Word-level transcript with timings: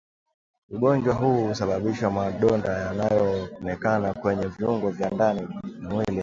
Ugonjwa 0.69 1.13
huu 1.15 1.45
hausababishi 1.47 2.05
madonda 2.07 2.71
yanayoonekana 2.79 4.13
kwenye 4.13 4.47
viungo 4.47 4.89
vya 4.89 5.09
ndani 5.09 5.41
ya 5.83 5.89
mwili 5.89 6.19